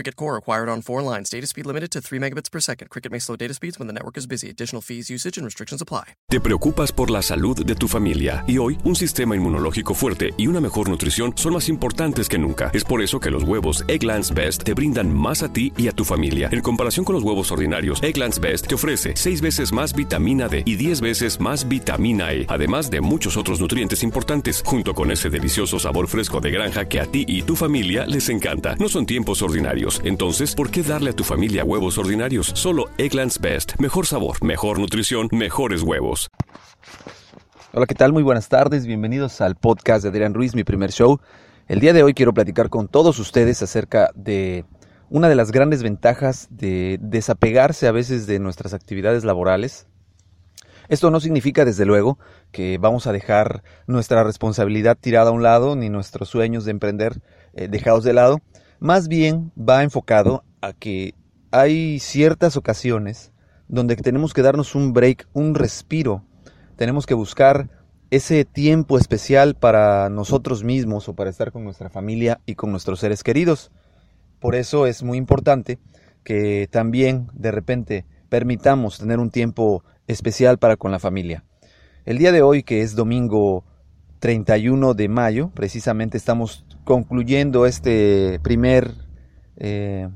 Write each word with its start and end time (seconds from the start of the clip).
Cricket 0.00 0.16
Core 0.16 0.38
acquired 0.38 0.70
on 0.70 0.80
four 0.80 1.02
lines. 1.02 1.28
Data 1.28 1.46
speed 1.46 1.66
limited 1.66 1.90
to 1.90 2.00
3 2.00 2.18
megabits 2.18 2.50
per 2.50 2.58
second. 2.58 2.88
Cricket 2.88 3.12
may 3.12 3.20
slow 3.20 3.36
data 3.36 3.52
speeds 3.52 3.78
when 3.78 3.86
the 3.86 3.92
network 3.92 4.16
is 4.16 4.26
busy. 4.26 4.48
Additional 4.48 4.80
fees, 4.80 5.10
usage, 5.10 5.36
and 5.36 5.44
restrictions 5.44 5.82
apply. 5.82 6.14
Te 6.30 6.40
preocupas 6.40 6.90
por 6.90 7.10
la 7.10 7.20
salud 7.20 7.66
de 7.66 7.74
tu 7.74 7.86
familia 7.86 8.42
y 8.46 8.56
hoy 8.56 8.78
un 8.84 8.96
sistema 8.96 9.36
inmunológico 9.36 9.92
fuerte 9.92 10.32
y 10.38 10.46
una 10.46 10.58
mejor 10.58 10.88
nutrición 10.88 11.34
son 11.36 11.52
más 11.52 11.68
importantes 11.68 12.30
que 12.30 12.38
nunca. 12.38 12.70
Es 12.72 12.82
por 12.82 13.02
eso 13.02 13.20
que 13.20 13.30
los 13.30 13.42
huevos 13.42 13.84
Egglands 13.88 14.32
Best 14.32 14.62
te 14.62 14.72
brindan 14.72 15.12
más 15.12 15.42
a 15.42 15.52
ti 15.52 15.70
y 15.76 15.88
a 15.88 15.92
tu 15.92 16.06
familia. 16.06 16.48
En 16.50 16.62
comparación 16.62 17.04
con 17.04 17.14
los 17.14 17.22
huevos 17.22 17.52
ordinarios, 17.52 18.02
Egglands 18.02 18.40
Best 18.40 18.68
te 18.68 18.76
ofrece 18.76 19.12
6 19.16 19.42
veces 19.42 19.70
más 19.70 19.94
vitamina 19.94 20.48
D 20.48 20.62
y 20.64 20.76
10 20.76 21.02
veces 21.02 21.40
más 21.40 21.68
vitamina 21.68 22.32
E, 22.32 22.46
además 22.48 22.88
de 22.90 23.02
muchos 23.02 23.36
otros 23.36 23.60
nutrientes 23.60 24.02
importantes, 24.02 24.62
junto 24.64 24.94
con 24.94 25.10
ese 25.10 25.28
delicioso 25.28 25.78
sabor 25.78 26.08
fresco 26.08 26.40
de 26.40 26.52
granja 26.52 26.86
que 26.86 27.00
a 27.00 27.06
ti 27.06 27.26
y 27.28 27.42
tu 27.42 27.54
familia 27.54 28.06
les 28.06 28.30
encanta. 28.30 28.76
No 28.76 28.88
son 28.88 29.04
tiempos 29.04 29.42
ordinarios, 29.42 29.89
entonces, 30.04 30.54
¿por 30.54 30.70
qué 30.70 30.82
darle 30.82 31.10
a 31.10 31.12
tu 31.12 31.24
familia 31.24 31.64
huevos 31.64 31.98
ordinarios? 31.98 32.52
Solo 32.54 32.84
Egglands 32.98 33.40
Best. 33.40 33.80
Mejor 33.80 34.06
sabor, 34.06 34.42
mejor 34.44 34.78
nutrición, 34.78 35.28
mejores 35.32 35.82
huevos. 35.82 36.28
Hola, 37.72 37.86
¿qué 37.86 37.94
tal? 37.94 38.12
Muy 38.12 38.22
buenas 38.22 38.48
tardes. 38.48 38.86
Bienvenidos 38.86 39.40
al 39.40 39.56
podcast 39.56 40.02
de 40.02 40.10
Adrián 40.10 40.34
Ruiz, 40.34 40.54
mi 40.54 40.62
primer 40.62 40.92
show. 40.92 41.20
El 41.66 41.80
día 41.80 41.92
de 41.92 42.02
hoy 42.02 42.14
quiero 42.14 42.32
platicar 42.32 42.68
con 42.68 42.88
todos 42.88 43.18
ustedes 43.18 43.62
acerca 43.62 44.10
de 44.14 44.64
una 45.08 45.28
de 45.28 45.34
las 45.34 45.50
grandes 45.50 45.82
ventajas 45.82 46.46
de 46.50 46.98
desapegarse 47.00 47.88
a 47.88 47.92
veces 47.92 48.26
de 48.26 48.38
nuestras 48.38 48.74
actividades 48.74 49.24
laborales. 49.24 49.88
Esto 50.88 51.10
no 51.10 51.20
significa, 51.20 51.64
desde 51.64 51.84
luego, 51.84 52.18
que 52.50 52.78
vamos 52.78 53.06
a 53.06 53.12
dejar 53.12 53.62
nuestra 53.86 54.24
responsabilidad 54.24 54.98
tirada 55.00 55.30
a 55.30 55.32
un 55.32 55.42
lado, 55.42 55.76
ni 55.76 55.88
nuestros 55.88 56.28
sueños 56.28 56.64
de 56.64 56.72
emprender 56.72 57.22
eh, 57.54 57.68
dejados 57.68 58.02
de 58.02 58.12
lado. 58.12 58.40
Más 58.80 59.08
bien 59.08 59.52
va 59.58 59.82
enfocado 59.82 60.42
a 60.62 60.72
que 60.72 61.14
hay 61.50 61.98
ciertas 61.98 62.56
ocasiones 62.56 63.30
donde 63.68 63.94
tenemos 63.94 64.32
que 64.32 64.40
darnos 64.40 64.74
un 64.74 64.94
break, 64.94 65.28
un 65.34 65.54
respiro. 65.54 66.24
Tenemos 66.76 67.04
que 67.04 67.12
buscar 67.12 67.68
ese 68.10 68.46
tiempo 68.46 68.96
especial 68.96 69.54
para 69.54 70.08
nosotros 70.08 70.64
mismos 70.64 71.10
o 71.10 71.14
para 71.14 71.28
estar 71.28 71.52
con 71.52 71.62
nuestra 71.62 71.90
familia 71.90 72.40
y 72.46 72.54
con 72.54 72.70
nuestros 72.70 73.00
seres 73.00 73.22
queridos. 73.22 73.70
Por 74.38 74.54
eso 74.54 74.86
es 74.86 75.02
muy 75.02 75.18
importante 75.18 75.78
que 76.24 76.66
también 76.70 77.28
de 77.34 77.50
repente 77.50 78.06
permitamos 78.30 78.96
tener 78.96 79.18
un 79.18 79.30
tiempo 79.30 79.84
especial 80.06 80.56
para 80.56 80.78
con 80.78 80.90
la 80.90 80.98
familia. 80.98 81.44
El 82.06 82.16
día 82.16 82.32
de 82.32 82.40
hoy, 82.40 82.62
que 82.62 82.80
es 82.80 82.94
domingo 82.94 83.62
31 84.20 84.94
de 84.94 85.08
mayo, 85.10 85.50
precisamente 85.54 86.16
estamos 86.16 86.64
concluyendo 86.84 87.66
este 87.66 88.40
primer 88.42 88.94
eh, 89.56 90.08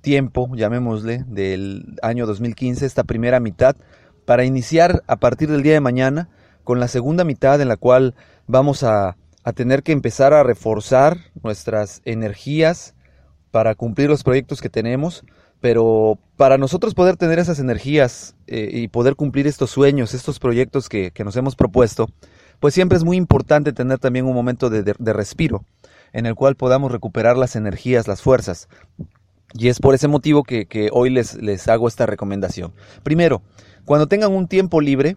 tiempo, 0.00 0.50
llamémosle, 0.54 1.24
del 1.26 1.96
año 2.02 2.26
2015, 2.26 2.86
esta 2.86 3.04
primera 3.04 3.40
mitad, 3.40 3.76
para 4.24 4.44
iniciar 4.44 5.02
a 5.06 5.16
partir 5.16 5.50
del 5.50 5.62
día 5.62 5.74
de 5.74 5.80
mañana 5.80 6.28
con 6.64 6.80
la 6.80 6.88
segunda 6.88 7.24
mitad 7.24 7.60
en 7.60 7.68
la 7.68 7.76
cual 7.76 8.14
vamos 8.46 8.82
a, 8.82 9.16
tener 9.56 9.82
que 9.82 9.90
empezar 9.90 10.32
a 10.32 10.44
reforzar 10.44 11.18
nuestras 11.42 12.02
energías 12.04 12.94
para 13.50 13.74
cumplir 13.74 14.08
los 14.08 14.22
proyectos 14.22 14.60
que 14.60 14.68
tenemos, 14.70 15.24
pero 15.60 16.20
para 16.36 16.56
nosotros 16.56 16.94
poder 16.94 17.16
tener 17.16 17.40
esas 17.40 17.58
energías 17.58 18.36
eh, 18.46 18.70
y 18.72 18.86
poder 18.86 19.16
cumplir 19.16 19.48
estos 19.48 19.70
sueños, 19.70 20.14
estos 20.14 20.38
proyectos 20.38 20.88
que, 20.88 21.12
nos 21.24 21.34
hemos 21.36 21.56
propuesto, 21.56 22.06
pues 22.60 22.74
siempre 22.74 22.96
es 22.96 23.02
muy 23.02 23.16
importante 23.16 23.72
tener 23.72 23.98
también 23.98 24.26
un 24.26 24.34
momento 24.34 24.70
de 24.70 25.12
respiro 25.12 25.64
en 26.12 26.26
el 26.26 26.34
cual 26.34 26.56
podamos 26.56 26.92
recuperar 26.92 27.36
las 27.36 27.56
energías, 27.56 28.08
las 28.08 28.22
fuerzas. 28.22 28.68
Y 29.54 29.68
es 29.68 29.80
por 29.80 29.94
ese 29.94 30.08
motivo 30.08 30.42
que, 30.44 30.90
hoy 30.92 31.10
les, 31.10 31.34
les 31.34 31.66
hago 31.68 31.88
esta 31.88 32.06
recomendación. 32.06 32.72
Primero, 33.02 33.42
cuando 33.84 34.06
tengan 34.06 34.32
un 34.32 34.46
tiempo 34.46 34.80
libre, 34.80 35.16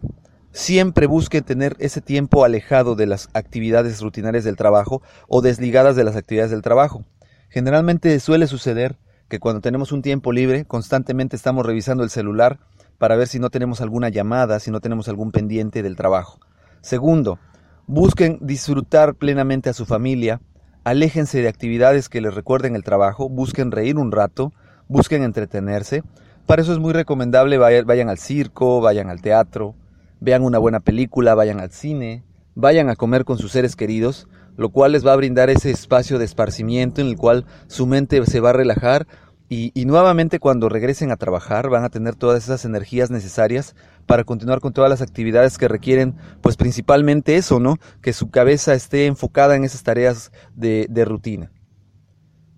siempre 0.52 1.06
busquen 1.06 1.44
tener 1.44 1.76
ese 1.78 2.00
tiempo 2.00 2.44
alejado 2.44 2.94
de 2.94 3.06
las 3.06 3.28
actividades 3.34 4.00
rutinarias 4.00 4.44
del 4.44 4.56
trabajo 4.56 5.02
o 5.28 5.42
desligadas 5.42 5.96
de 5.96 6.04
las 6.04 6.16
actividades 6.16 6.50
del 6.50 6.62
trabajo. 6.62 7.04
Generalmente 7.48 8.18
suele 8.20 8.46
suceder 8.46 8.96
que 9.28 9.38
cuando 9.38 9.60
tenemos 9.60 9.92
un 9.92 10.02
tiempo 10.02 10.32
libre, 10.32 10.64
constantemente 10.64 11.36
estamos 11.36 11.64
revisando 11.64 12.04
el 12.04 12.10
celular 12.10 12.58
para 12.98 13.16
ver 13.16 13.28
si 13.28 13.38
no 13.38 13.50
tenemos 13.50 13.80
alguna 13.80 14.08
llamada, 14.08 14.60
si 14.60 14.70
no 14.70 14.80
tenemos 14.80 15.08
algún 15.08 15.32
pendiente 15.32 15.82
del 15.82 15.96
trabajo. 15.96 16.38
Segundo, 16.80 17.38
busquen 17.86 18.38
disfrutar 18.40 19.14
plenamente 19.14 19.70
a 19.70 19.72
su 19.72 19.86
familia, 19.86 20.40
aléjense 20.84 21.40
de 21.40 21.48
actividades 21.48 22.08
que 22.08 22.20
les 22.20 22.34
recuerden 22.34 22.76
el 22.76 22.84
trabajo, 22.84 23.28
busquen 23.28 23.70
reír 23.70 23.96
un 23.96 24.12
rato, 24.12 24.52
busquen 24.86 25.22
entretenerse. 25.22 26.02
Para 26.46 26.62
eso 26.62 26.72
es 26.72 26.78
muy 26.78 26.92
recomendable 26.92 27.56
vayan 27.58 28.10
al 28.10 28.18
circo, 28.18 28.80
vayan 28.82 29.08
al 29.08 29.22
teatro, 29.22 29.74
vean 30.20 30.42
una 30.42 30.58
buena 30.58 30.80
película, 30.80 31.34
vayan 31.34 31.58
al 31.58 31.70
cine, 31.70 32.22
vayan 32.54 32.90
a 32.90 32.96
comer 32.96 33.24
con 33.24 33.38
sus 33.38 33.52
seres 33.52 33.76
queridos, 33.76 34.28
lo 34.56 34.68
cual 34.68 34.92
les 34.92 35.06
va 35.06 35.14
a 35.14 35.16
brindar 35.16 35.50
ese 35.50 35.70
espacio 35.70 36.18
de 36.18 36.26
esparcimiento 36.26 37.00
en 37.00 37.08
el 37.08 37.16
cual 37.16 37.46
su 37.66 37.86
mente 37.86 38.24
se 38.26 38.40
va 38.40 38.50
a 38.50 38.54
relajar 38.54 39.06
y, 39.48 39.84
nuevamente 39.84 40.40
cuando 40.40 40.68
regresen 40.68 41.10
a 41.10 41.16
trabajar 41.16 41.68
van 41.68 41.84
a 41.84 41.90
tener 41.90 42.16
todas 42.16 42.42
esas 42.44 42.64
energías 42.64 43.10
necesarias 43.10 43.76
para 44.06 44.24
continuar 44.24 44.60
con 44.60 44.72
todas 44.72 44.90
las 44.90 45.02
actividades 45.02 45.58
que 45.58 45.68
requieren, 45.68 46.14
pues 46.40 46.56
principalmente 46.56 47.36
eso, 47.36 47.60
¿no? 47.60 47.76
Que 48.00 48.12
su 48.12 48.30
cabeza 48.30 48.74
esté 48.74 49.06
enfocada 49.06 49.54
en 49.54 49.64
esas 49.64 49.82
tareas 49.82 50.32
de, 50.54 50.86
de 50.90 51.04
rutina. 51.04 51.52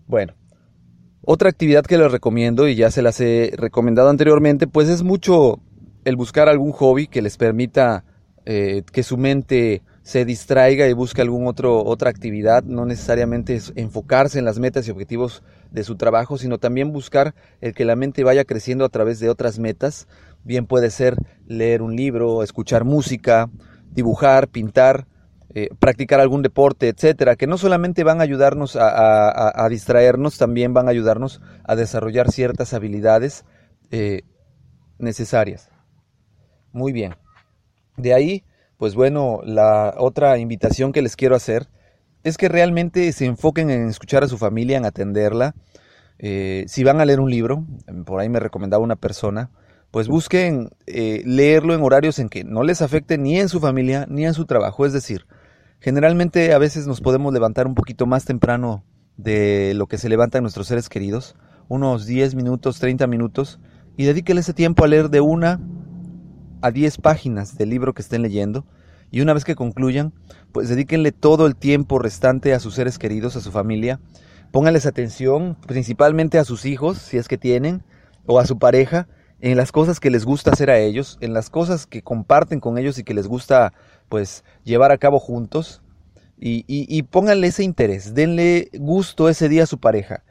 Bueno, 0.06 0.34
otra 1.22 1.50
actividad 1.50 1.84
que 1.84 1.98
les 1.98 2.10
recomiendo, 2.10 2.68
y 2.68 2.76
ya 2.76 2.90
se 2.90 3.02
las 3.02 3.20
he 3.20 3.52
recomendado 3.56 4.08
anteriormente, 4.08 4.68
pues 4.68 4.88
es 4.88 5.02
mucho 5.02 5.60
el 6.04 6.14
buscar 6.14 6.48
algún 6.48 6.70
hobby 6.70 7.08
que 7.08 7.20
les 7.20 7.36
permita 7.36 8.04
eh, 8.44 8.84
que 8.92 9.02
su 9.02 9.16
mente 9.16 9.82
se 10.06 10.24
distraiga 10.24 10.86
y 10.86 10.92
busque 10.92 11.20
algún 11.20 11.48
otro 11.48 11.84
otra 11.84 12.10
actividad, 12.10 12.62
no 12.62 12.86
necesariamente 12.86 13.60
enfocarse 13.74 14.38
en 14.38 14.44
las 14.44 14.60
metas 14.60 14.86
y 14.86 14.92
objetivos 14.92 15.42
de 15.72 15.82
su 15.82 15.96
trabajo, 15.96 16.38
sino 16.38 16.58
también 16.58 16.92
buscar 16.92 17.34
el 17.60 17.74
que 17.74 17.84
la 17.84 17.96
mente 17.96 18.22
vaya 18.22 18.44
creciendo 18.44 18.84
a 18.84 18.88
través 18.88 19.18
de 19.18 19.28
otras 19.28 19.58
metas. 19.58 20.06
Bien 20.44 20.64
puede 20.64 20.90
ser 20.90 21.16
leer 21.48 21.82
un 21.82 21.96
libro, 21.96 22.44
escuchar 22.44 22.84
música, 22.84 23.50
dibujar, 23.90 24.46
pintar, 24.46 25.08
eh, 25.52 25.70
practicar 25.80 26.20
algún 26.20 26.42
deporte, 26.42 26.86
etcétera, 26.86 27.34
que 27.34 27.48
no 27.48 27.58
solamente 27.58 28.04
van 28.04 28.20
a 28.20 28.22
ayudarnos 28.22 28.76
a, 28.78 29.66
distraernos, 29.68 30.38
también 30.38 30.72
van 30.72 30.86
a 30.86 30.92
ayudarnos 30.92 31.40
a 31.64 31.74
desarrollar 31.74 32.30
ciertas 32.30 32.74
habilidades 32.74 33.44
eh, 33.90 34.22
necesarias. 35.00 35.68
Muy 36.70 36.92
bien. 36.92 37.16
De 37.96 38.14
ahí 38.14 38.44
pues 38.78 38.94
bueno, 38.94 39.40
la 39.44 39.94
otra 39.98 40.38
invitación 40.38 40.92
que 40.92 41.02
les 41.02 41.16
quiero 41.16 41.34
hacer 41.34 41.68
es 42.22 42.36
que 42.36 42.48
realmente 42.48 43.10
se 43.12 43.24
enfoquen 43.24 43.70
en 43.70 43.88
escuchar 43.88 44.24
a 44.24 44.28
su 44.28 44.36
familia, 44.36 44.76
en 44.76 44.84
atenderla. 44.84 45.54
Eh, 46.18 46.64
si 46.66 46.82
van 46.82 47.00
a 47.00 47.04
leer 47.04 47.20
un 47.20 47.30
libro, 47.30 47.64
por 48.04 48.20
ahí 48.20 48.28
me 48.28 48.40
recomendaba 48.40 48.82
una 48.82 48.96
persona, 48.96 49.50
pues 49.90 50.08
busquen 50.08 50.70
eh, 50.86 51.22
leerlo 51.24 51.74
en 51.74 51.82
horarios 51.82 52.18
en 52.18 52.28
que 52.28 52.44
no 52.44 52.64
les 52.64 52.82
afecte 52.82 53.16
ni 53.16 53.38
en 53.38 53.48
su 53.48 53.60
familia 53.60 54.06
ni 54.08 54.26
en 54.26 54.34
su 54.34 54.44
trabajo. 54.44 54.84
Es 54.84 54.92
decir, 54.92 55.26
generalmente 55.80 56.52
a 56.52 56.58
veces 56.58 56.86
nos 56.86 57.00
podemos 57.00 57.32
levantar 57.32 57.66
un 57.66 57.74
poquito 57.74 58.06
más 58.06 58.24
temprano 58.24 58.84
de 59.16 59.72
lo 59.74 59.86
que 59.86 59.98
se 59.98 60.08
levantan 60.08 60.42
nuestros 60.42 60.66
seres 60.66 60.88
queridos, 60.88 61.36
unos 61.68 62.06
10 62.06 62.34
minutos, 62.34 62.78
30 62.78 63.06
minutos, 63.06 63.60
y 63.96 64.04
dedíquenle 64.04 64.40
ese 64.40 64.52
tiempo 64.52 64.84
a 64.84 64.88
leer 64.88 65.08
de 65.08 65.20
una 65.20 65.60
a 66.66 66.72
10 66.72 66.98
páginas 66.98 67.56
del 67.56 67.70
libro 67.70 67.94
que 67.94 68.02
estén 68.02 68.22
leyendo 68.22 68.66
y 69.12 69.20
una 69.20 69.32
vez 69.32 69.44
que 69.44 69.54
concluyan, 69.54 70.12
pues 70.50 70.68
dedíquenle 70.68 71.12
todo 71.12 71.46
el 71.46 71.54
tiempo 71.54 72.00
restante 72.00 72.52
a 72.54 72.60
sus 72.60 72.74
seres 72.74 72.98
queridos, 72.98 73.36
a 73.36 73.40
su 73.40 73.52
familia. 73.52 74.00
Pónganles 74.50 74.84
atención, 74.84 75.56
principalmente 75.66 76.38
a 76.38 76.44
sus 76.44 76.64
hijos, 76.64 76.98
si 76.98 77.18
es 77.18 77.28
que 77.28 77.38
tienen, 77.38 77.84
o 78.26 78.40
a 78.40 78.46
su 78.46 78.58
pareja, 78.58 79.06
en 79.40 79.56
las 79.56 79.70
cosas 79.70 80.00
que 80.00 80.10
les 80.10 80.24
gusta 80.24 80.50
hacer 80.50 80.70
a 80.70 80.78
ellos, 80.78 81.18
en 81.20 81.34
las 81.34 81.50
cosas 81.50 81.86
que 81.86 82.02
comparten 82.02 82.58
con 82.58 82.78
ellos 82.78 82.98
y 82.98 83.04
que 83.04 83.14
les 83.14 83.28
gusta, 83.28 83.72
pues, 84.08 84.42
llevar 84.64 84.90
a 84.90 84.98
cabo 84.98 85.20
juntos. 85.20 85.82
Y, 86.38 86.64
y, 86.66 86.86
y 86.88 87.02
pónganle 87.04 87.46
ese 87.46 87.62
interés, 87.62 88.12
denle 88.12 88.70
gusto 88.74 89.28
ese 89.28 89.48
día 89.48 89.62
a 89.62 89.66
su 89.66 89.78
pareja, 89.78 90.24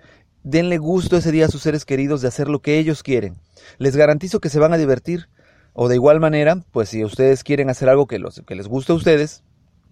denle 0.43 0.77
gusto 0.77 1.17
ese 1.17 1.31
día 1.31 1.45
a 1.45 1.49
sus 1.49 1.63
seres 1.63 1.85
queridos 1.85 2.21
de 2.21 2.27
hacer 2.27 2.49
lo 2.49 2.61
que 2.61 2.77
ellos 2.77 3.03
quieren. 3.03 3.37
Les 3.79 3.95
garantizo 3.95 4.39
que 4.39 4.49
se 4.49 4.59
van 4.59 4.73
a 4.73 4.77
divertir 4.77 5.29
O 5.77 5.89
de 5.89 5.95
igual 5.95 6.21
manera, 6.21 6.63
pues 6.71 6.87
si 6.87 7.03
ustedes 7.03 7.43
quieren 7.43 7.69
hacer 7.69 7.89
algo 7.89 8.07
que, 8.07 8.17
los, 8.17 8.41
que 8.47 8.55
les 8.55 8.69
guste 8.69 8.93
a 8.93 8.95
ustedes, 8.95 9.43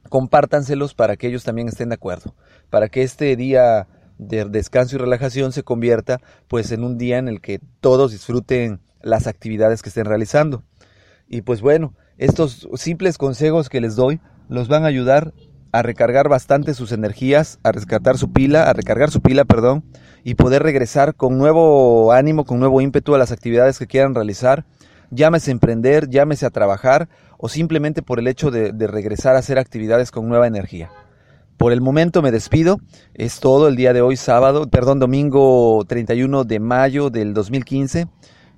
compártanselos 0.07 0.93
para 0.93 1.17
que 1.17 1.27
ellos 1.27 1.43
también 1.43 1.67
estén 1.67 1.89
de 1.89 1.95
acuerdo, 1.95 2.35
para 2.69 2.87
que 2.87 3.03
este 3.03 3.35
día 3.35 3.89
de 4.17 4.45
descanso 4.45 4.95
y 4.95 4.99
relajación 4.99 5.51
se 5.51 5.63
convierta 5.63 6.21
pues 6.47 6.71
en 6.71 6.85
un 6.85 6.97
día 6.97 7.17
en 7.17 7.27
el 7.27 7.41
que 7.41 7.59
todos 7.81 8.13
disfruten 8.13 8.79
las 9.01 9.27
actividades 9.27 9.81
que 9.81 9.89
estén 9.89 10.05
realizando. 10.05 10.63
Y 11.27 11.41
pues 11.41 11.59
bueno, 11.59 11.93
estos 12.17 12.69
simples 12.75 13.17
consejos 13.17 13.67
que 13.67 13.81
les 13.81 13.97
doy 13.97 14.21
los 14.47 14.69
van 14.69 14.85
a 14.85 14.87
ayudar 14.87 15.33
a 15.73 15.81
recargar 15.81 16.29
bastante 16.29 16.75
sus 16.75 16.93
energías, 16.93 17.59
a 17.61 17.73
rescatar 17.73 18.17
su 18.17 18.31
pila, 18.31 18.69
a 18.69 18.73
recargar 18.73 19.11
su 19.11 19.21
pila, 19.21 19.43
perdón, 19.43 19.83
y 20.23 20.35
poder 20.35 20.63
regresar 20.63 21.15
con 21.15 21.37
nuevo 21.37 22.13
ánimo, 22.13 22.45
con 22.45 22.59
nuevo 22.59 22.79
ímpetu 22.79 23.15
a 23.15 23.17
las 23.17 23.33
actividades 23.33 23.79
que 23.79 23.87
quieran 23.87 24.15
realizar, 24.15 24.65
llámese 25.13 25.51
emprender, 25.51 26.09
llámese 26.09 26.45
a 26.45 26.49
trabajar 26.49 27.09
o 27.37 27.49
simplemente 27.49 28.01
por 28.01 28.19
el 28.19 28.27
hecho 28.27 28.51
de, 28.51 28.71
regresar 28.87 29.35
a 29.35 29.39
hacer 29.39 29.59
actividades 29.59 30.11
con 30.11 30.27
nueva 30.27 30.47
energía. 30.47 30.91
Por 31.57 31.71
el 31.71 31.81
momento 31.81 32.21
me 32.21 32.31
despido. 32.31 32.79
Es 33.13 33.39
todo 33.39 33.67
el 33.67 33.75
día 33.75 33.93
de 33.93 34.01
hoy, 34.01 34.17
sábado, 34.17 34.67
perdón, 34.69 34.99
domingo 34.99 35.83
31 35.87 36.43
de 36.45 36.59
mayo 36.59 37.09
del 37.09 37.33
2015. 37.33 38.07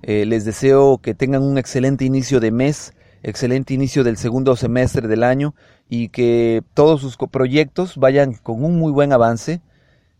Eh, 0.02 0.24
les 0.26 0.44
deseo 0.44 0.98
que 0.98 1.14
tengan 1.14 1.42
un 1.42 1.58
excelente 1.58 2.04
inicio 2.04 2.40
de 2.40 2.50
mes, 2.50 2.94
excelente 3.22 3.74
inicio 3.74 4.04
del 4.04 4.16
segundo 4.16 4.56
semestre 4.56 5.08
del 5.08 5.24
año 5.24 5.54
y 5.88 6.08
que 6.08 6.62
todos 6.74 7.00
sus 7.00 7.16
proyectos 7.16 7.96
vayan 7.96 8.34
con 8.34 8.64
un 8.64 8.78
muy 8.78 8.92
buen 8.92 9.12
avance, 9.12 9.60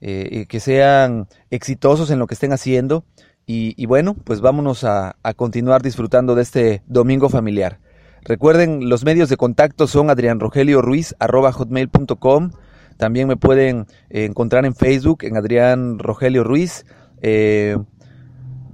eh, 0.01 0.47
que 0.49 0.61
sean 0.61 1.29
exitosos 1.51 2.11
en 2.11 2.19
lo 2.19 2.27
que 2.27 2.35
estén 2.35 2.53
haciendo. 2.53 3.05
Y, 3.49 3.87
bueno, 3.87 4.17
pues 4.25 4.41
vámonos 4.41 4.83
a, 4.83 5.15
continuar 5.37 5.81
disfrutando 5.81 6.35
de 6.35 6.43
este 6.43 6.83
domingo 6.87 7.29
familiar. 7.29 7.79
Recuerden, 8.25 8.89
los 8.89 9.05
medios 9.05 9.29
de 9.29 9.37
contacto 9.37 9.87
son 9.87 10.11
adrianrogelioruiz.com 10.11 12.51
también 12.97 13.29
me 13.29 13.37
pueden 13.37 13.87
eh, 14.11 14.25
encontrar 14.25 14.65
en 14.65 14.75
Facebook, 14.75 15.19
en 15.23 15.37
Adrián 15.37 15.99
Rogelio 15.99 16.45
Ruiz. 16.45 16.87
Eh, 17.23 17.77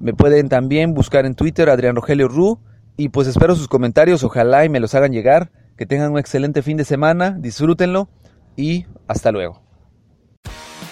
me 0.01 0.15
pueden 0.15 0.49
también 0.49 0.95
buscar 0.95 1.27
en 1.27 1.35
Twitter, 1.35 1.69
Adrián 1.69 1.97
Rogelio 1.97 2.29
Ru. 2.29 2.59
Y 2.97 3.09
pues 3.09 3.27
espero 3.27 3.55
sus 3.55 3.69
comentarios, 3.69 4.23
ojalá 4.23 4.65
y 4.65 4.69
me 4.69 4.81
los 4.81 4.95
hagan 4.95 5.13
llegar. 5.13 5.51
Que 5.77 5.87
tengan 5.87 6.13
un 6.13 6.19
excelente 6.19 6.63
fin 6.63 6.77
de 6.77 6.85
semana, 6.85 7.37
disfrútenlo 7.39 8.09
y 8.57 8.87
hasta 9.09 9.33
luego. 9.33 9.62